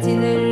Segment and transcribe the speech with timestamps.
[0.00, 0.43] clarity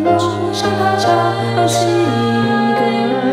[0.00, 1.10] 路，上他朝，
[1.56, 3.23] 好奇一个人。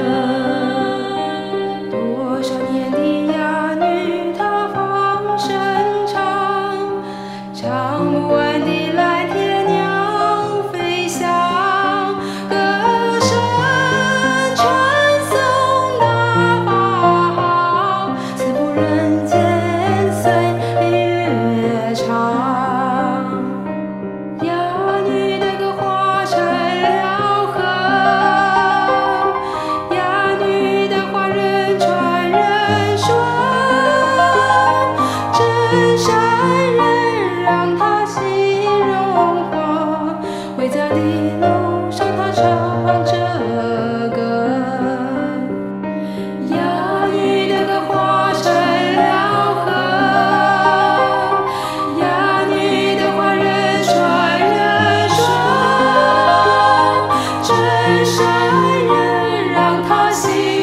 [41.21, 41.45] 一路
[41.91, 42.41] 上，他唱
[43.05, 43.13] 着
[44.09, 44.17] 歌，
[46.49, 46.55] 哑
[47.13, 48.43] 女的歌化成
[48.95, 48.99] 了
[49.61, 49.69] 河，
[52.01, 52.03] 哑
[52.49, 53.19] 女的话
[53.83, 53.87] 传
[55.09, 55.21] 说，
[58.87, 58.91] 人
[59.53, 60.60] 让他心。